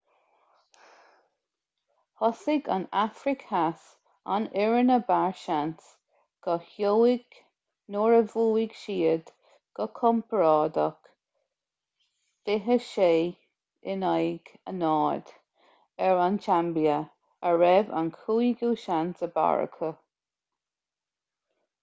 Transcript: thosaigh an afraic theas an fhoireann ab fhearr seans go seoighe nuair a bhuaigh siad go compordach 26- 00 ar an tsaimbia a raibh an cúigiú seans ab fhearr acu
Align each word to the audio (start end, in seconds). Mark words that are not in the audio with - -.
thosaigh 2.19 2.67
an 2.75 2.85
afraic 3.01 3.43
theas 3.49 3.83
an 4.35 4.47
fhoireann 4.53 4.93
ab 4.95 5.03
fhearr 5.09 5.35
seans 5.41 5.89
go 6.47 6.55
seoighe 6.69 7.43
nuair 7.95 8.17
a 8.21 8.23
bhuaigh 8.31 8.73
siad 8.85 9.29
go 9.81 9.87
compordach 10.01 11.11
26- 12.49 12.89
00 13.93 15.31
ar 16.09 16.25
an 16.25 16.43
tsaimbia 16.47 16.99
a 17.51 17.55
raibh 17.63 17.95
an 18.01 18.13
cúigiú 18.19 18.75
seans 18.87 19.23
ab 19.31 19.39
fhearr 19.41 19.65
acu 19.71 19.95